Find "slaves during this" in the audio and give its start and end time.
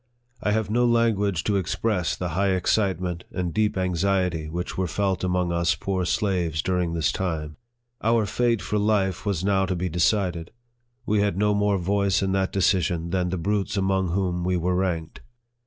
6.05-7.11